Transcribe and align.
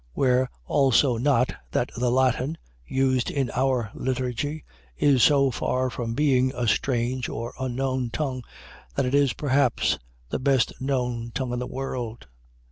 Where 0.13 0.49
also 0.65 1.17
not, 1.17 1.53
that 1.69 1.91
the 1.95 2.09
Latin, 2.09 2.57
used 2.87 3.29
in 3.29 3.51
our 3.51 3.91
liturgy, 3.93 4.63
is 4.97 5.21
so 5.21 5.51
far 5.51 5.91
from 5.91 6.15
being 6.15 6.51
a 6.55 6.67
strange 6.67 7.29
or 7.29 7.53
unknown 7.59 8.09
tongue, 8.09 8.43
that 8.95 9.05
it 9.05 9.13
is 9.13 9.33
perhaps 9.33 9.99
the 10.29 10.39
best 10.39 10.73
known 10.81 11.29
tongue 11.35 11.53
in 11.53 11.59
the 11.59 11.67
world. 11.67 12.25